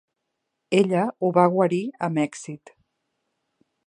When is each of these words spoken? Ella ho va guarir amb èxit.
Ella 0.77 1.03
ho 1.21 1.29
va 1.37 1.43
guarir 1.55 1.81
amb 2.07 2.21
èxit. 2.23 2.73